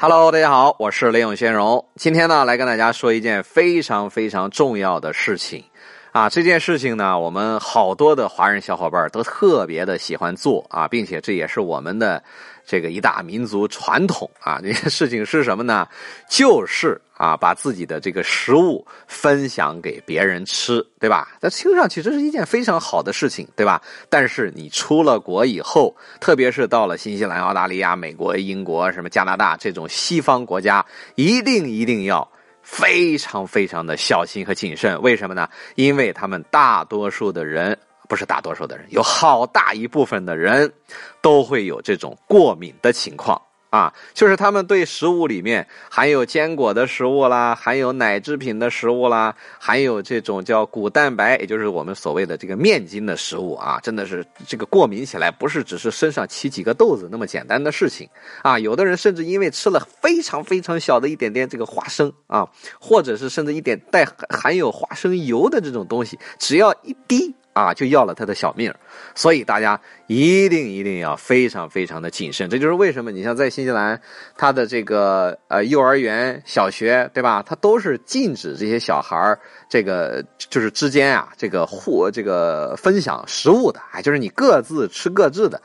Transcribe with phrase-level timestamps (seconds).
[0.00, 1.84] Hello，大家好，我是雷永先荣。
[1.96, 5.64] 今天呢，来跟大家说一件非常非常重要的事情
[6.12, 6.28] 啊！
[6.28, 12.22] 这件事情呢，我们好多的华人小伙伴都特别的喜欢做啊，并且这也是我们的
[12.66, 14.58] 这个一大民族传统啊。
[14.62, 15.86] 这件事情是什么呢？
[16.28, 21.28] 就是啊，把自己的这个食物分享给别人吃，对吧？
[21.40, 23.80] 那听上去这是一件非常好的事情，对吧？
[24.08, 30.84] 但是你出了国以后，特别是到了新西兰、澳大利亚、美国、英国、什么加拿大这种西方国家，
[31.16, 32.26] 一定一定要
[32.70, 35.00] 非常非常的小心和谨慎。
[35.00, 35.48] 为什么呢？
[35.74, 37.76] 因为他们大多数的人，
[38.06, 40.70] 不是大多数的人，有好大一部分的人
[41.22, 43.40] 都会有这种过敏的情况。
[43.70, 58.08] 啊，就是他们对食物里面含有坚果的食物啦，含有奶制品的食物啦，含有这种叫谷蛋白，也就是我们所谓的这个面筋的食物啊，真的是这个过敏起来不是只是身上起几个痘子那么简单的事情
[58.42, 58.58] 啊。
[58.58, 62.48] 有的人甚至因为吃了非常非常小的一点点这个花生啊，
[62.80, 67.34] 或者是甚至一点带含有花生油的这种东西，只要一滴。
[67.52, 68.72] 啊，就要了他的小命
[69.14, 72.48] 所以大家一定一定要非常非常的谨慎。
[72.48, 74.00] 这就是为什么你像在新西兰，
[74.36, 77.42] 他的这个呃幼儿园、小学，对吧？
[77.42, 85.60] 他都是禁止这些小孩儿这个就是之间啊，这个互这个分享食物的，哎，就是你各自吃各自的。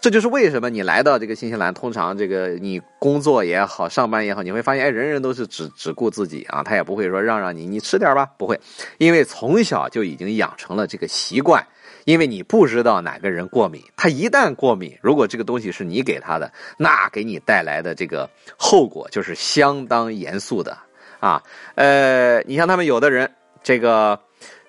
[0.00, 8.58] 这就是为什么你来到这个新西兰，通常这个你工作也好，上班也好，你会发现，哎，人人都是只只顾自己啊，他也不会说让让你你吃点吧，不会，
[8.98, 11.31] 因为从小就已经养成了这个习。
[11.32, 11.66] 习惯，
[12.04, 20.76] 因为你不知道哪个人过敏，他一旦过敏，如果这个东西是你给他的，那给你带来的这个后果就是相当严肃的
[21.20, 21.42] 啊。
[21.74, 23.30] 呃，你像他们有的人，
[23.62, 24.20] 这个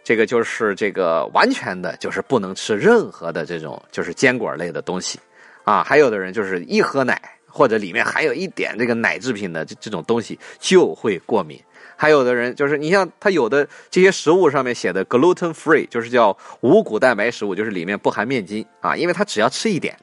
[0.05, 5.20] 这个就是这个完全的就是不能吃任何的这种就是坚果类的东西
[5.66, 11.61] 啊，还有的人就是一喝奶或者里面含有一点这个奶制品的这这种东西就会过敏。
[11.95, 19.98] 还有的人就是，你像他有的这些食物上面写的 gluten free，就是叫无谷蛋白食物，就是里面不含面筋啊，因为他只要吃一点，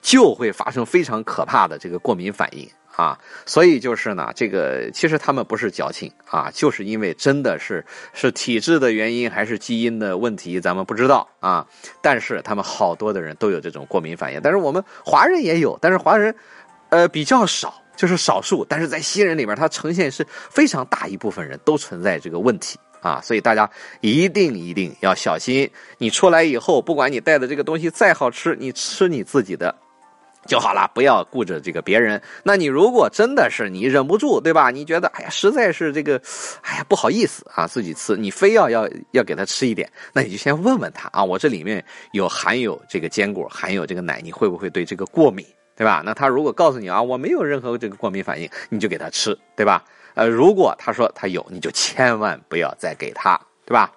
[0.00, 3.18] 就会发生非常可怕的这个过敏反应啊。
[3.44, 11.66] 所以就是呢，这个其实他们不是矫情啊，就是因为真的是是体质的原因还是基因的问题，咱们不知道啊。
[12.00, 16.34] 但是他们好多的人都有这种过敏反应，但是我们华人也有，但是华人
[16.88, 17.82] 呃比较少。
[17.96, 23.68] 就是少数，但是在新人里面，它呈现是非常大一部分人都存在这个问题啊，所以大家
[24.00, 25.68] 一定一定要小心。
[25.98, 29.74] 你出来以后，不管你带的这个东西再好吃，你吃你自己的
[30.46, 32.20] 就好了，不要顾着这个别人。
[32.44, 34.70] 那你如果真的是你忍不住，对吧？
[34.70, 36.20] 你觉得哎呀，实在是这个，
[36.62, 45.44] 哎呀不好意思啊，自己吃，你非要要要给他吃一点，那你就先问问他啊，我这里面有含有这个坚果，含有这个奶，你会不会对这个过敏？
[45.76, 46.02] 对吧？
[46.04, 49.84] 那他如果告诉你啊，我没有任何这个过敏反应，你就给他吃，对吧？
[50.14, 53.92] 呃，如果他说他有，你就千万不要再给他，对吧？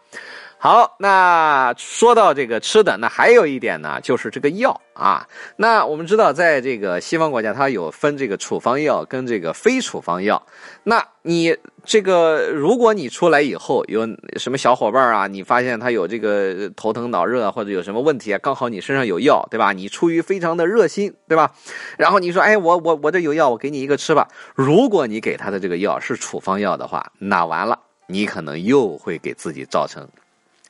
[0.62, 5.26] 好，那说到这个吃的，那还有一点呢，就是这个药啊。
[5.56, 10.46] 那我们知道，在这个西方国家，它有分这个处方药跟这个非处方药。
[10.84, 11.56] 那你
[11.86, 14.06] 这个，如果你出来以后有
[14.36, 19.72] 什么小伙伴啊，你发现他有这个头疼脑热或者有什么问题啊，刚好你身上有药，对吧？
[19.72, 21.54] 你出于非常的热心，对吧？
[21.98, 24.28] 然后你说，哎，我我我这有药，我给你一个吃吧。
[24.56, 30.06] 如果你给他的这个药是处方药的话，那完了，你可能又会给自己造成。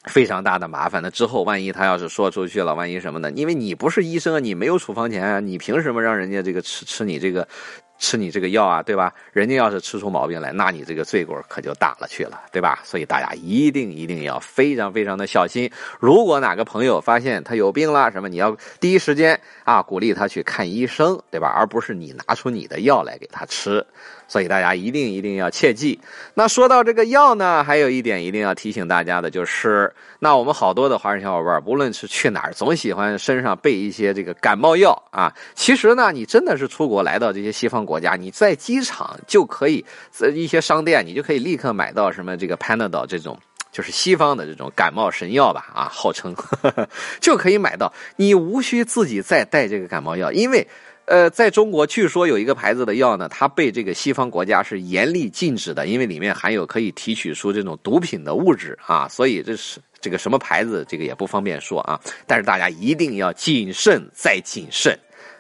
[0.10, 7.48] 非常大的麻烦，那之后万一他要是说出去了，万一什么的，因为你不是医生啊，你没有处方钱啊，你凭什么让人家这个吃吃你这个？
[8.00, 9.14] 吃你这个药啊，对吧？
[9.34, 12.80] 人家要是吃出毛病来，那你这个罪过可就大了去了，对吧？
[12.84, 15.70] 所以大家一定一定要非常非常的小心。
[16.00, 21.50] 如果哪个朋友发现他有病了，什么你要第一时间啊鼓励他去看医生，对吧？
[21.50, 23.86] 而不是你拿出你的药来给他吃。
[24.30, 26.00] 所以大家一定一定要切记。
[26.36, 35.34] 那说到这个药呢，还有一点一定要提醒大家的就是，那我们好多的华人小伙伴，不论是去哪儿，总喜欢身上备一些这个感冒药啊。
[35.56, 37.89] 其实呢，你真的是出国来到这些西方。
[37.90, 43.38] 国家，你在机场就可以，在一些商店，你就可以立刻买到什么这个 Panadol 这种，
[43.72, 46.36] 就是西方的这种感冒神药吧，啊，号称
[47.20, 50.66] 就可以买到，你无需自己再带这个感冒药，因为，
[51.06, 64.98] 呃，在中国据说有一个牌子的药呢，它被这个西方国家是严厉禁止的，因为里面含有可以提取出这种毒品的物质啊，所以这是这个什么牌子，这个也不方便说啊，但是大家一定要谨慎再谨慎。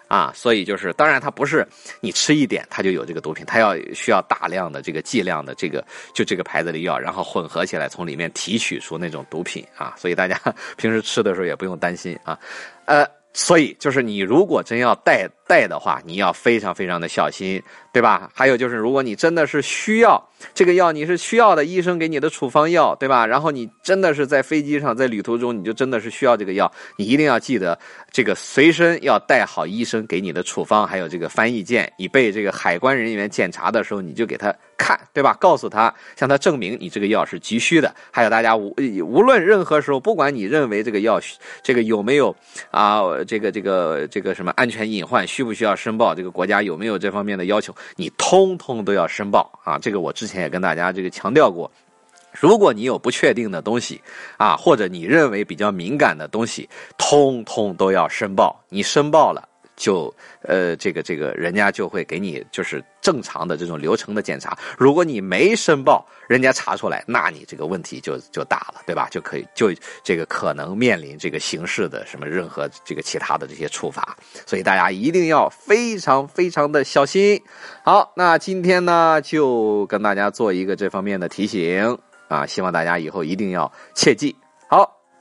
[0.09, 1.65] 啊，所以就是，当然它不是
[2.01, 10.35] 你吃一点它就有这个毒品，它要需要大量的这个剂量的这个就这个牌子的药，然后混合起来从里面提取出那种毒品啊，所以大家
[10.75, 12.37] 平时吃的时候也不用担心啊，
[12.85, 17.59] 呃，所以就是你如果真要带带的话，你要非常非常的小心，
[17.91, 18.29] 对吧？
[18.35, 20.23] 还有就是，如果你真的是需要
[20.53, 23.25] 这个药，你是需要的，医生给你的处方药，对吧？
[23.25, 27.77] 然后你真的是在飞机上，在旅途中，你就真的是需要这个药，你一定要记得
[28.11, 35.35] 这个随身要带好医生给你的处方，还有这个翻译件，以备这个海关人员检查的时候，你就给他看，对吧？
[35.39, 37.91] 告诉他，向他证明你这个药是急需的。
[38.11, 41.19] 还有大家无无论任何时候，不管你认为这个药
[41.63, 42.35] 这个有没有
[42.69, 46.13] 啊，这个这个这个什么安全隐患，需不需要申报？
[46.13, 47.73] 这个国家有没有这方面的要求？
[47.95, 49.79] 你通通都要申报啊！
[49.79, 51.71] 这个我之前也跟大家这个强调过。
[52.33, 54.01] 如果你有不确定的东西
[54.35, 58.61] 啊，或者你认为比较敏感的东西，通通都要申报。
[58.67, 59.47] 你申报了。
[59.79, 64.55] 就呃，这个这个，人家就会给你就是正常的这种流程的检查。
[64.77, 69.07] 如果你没申报，人家查出来，那你这个问题就就大了，对吧？
[69.09, 69.71] 就可以就
[70.03, 74.17] 这个可能面临这个刑事的什么任何这个其他的这些处罚。
[74.45, 77.41] 所以大家一定要非常非常的小心。
[77.85, 81.97] 好，那今天呢就跟大家做一个这方面的提醒
[82.27, 84.35] 啊，希望大家以后一定要切记。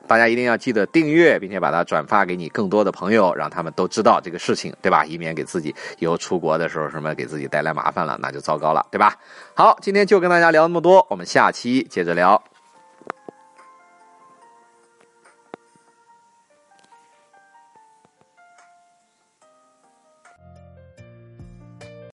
[0.09, 5.05] 大家一定要记得订阅，并且把它转发给你更多的朋友，让他们都知道这个事情，对吧？
[5.05, 9.15] 以免给自己以后出国的时候什么给自己带来麻烦了，那就糟糕了，对吧？
[9.55, 12.43] 好，今天就跟大家聊那么多，我们下期接着聊。